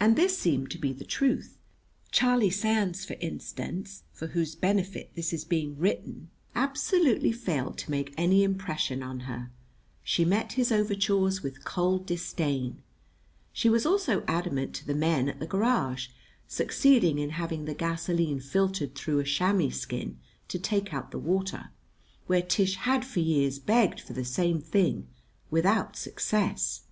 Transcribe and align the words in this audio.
And 0.00 0.16
this 0.16 0.36
seemed 0.36 0.68
to 0.72 0.78
be 0.78 0.92
the 0.92 1.04
truth. 1.04 1.58
Charlie 2.10 2.50
Sands, 2.50 3.04
for 3.04 3.14
instance, 3.20 4.02
for 4.12 4.26
whose 4.26 4.56
benefit 4.56 5.14
this 5.14 5.32
is 5.32 5.44
being 5.44 5.78
written, 5.78 6.28
absolutely 6.56 7.30
failed 7.30 7.78
to 7.78 7.90
make 7.92 8.12
any 8.18 8.42
impression 8.42 9.00
on 9.00 9.20
her. 9.30 9.52
She 10.02 10.24
met 10.24 10.54
his 10.54 10.72
overtures 10.72 11.40
with 11.40 11.62
cold 11.64 12.04
disdain. 12.04 12.82
She 13.52 13.68
was 13.68 13.86
also 13.86 14.24
adamant 14.26 14.74
to 14.74 14.86
the 14.88 14.92
men 14.92 15.28
at 15.28 15.38
the 15.38 15.46
garage, 15.46 16.08
succeeding 16.48 17.16
in 17.16 17.30
having 17.30 17.64
the 17.64 17.74
gasoline 17.74 18.40
filtered 18.40 18.96
through 18.96 19.20
a 19.20 19.24
chamois 19.24 19.70
skin 19.70 20.18
to 20.48 20.58
take 20.58 20.92
out 20.92 21.12
the 21.12 21.16
water, 21.20 21.70
where 22.26 22.42
Tish 22.42 22.74
had 22.74 23.04
for 23.04 23.20
years 23.20 23.60
begged 23.60 24.00
for 24.00 24.14
the 24.14 24.24
same 24.24 24.60
thing 24.60 25.06
without 25.48 25.94
success. 25.96 26.82